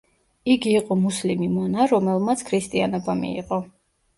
[0.53, 3.63] იგი იყო მუსლიმი მონა, რომელმაც ქრისტიანობა მიიღო.